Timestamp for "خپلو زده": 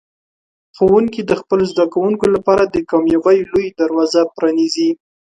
1.41-1.85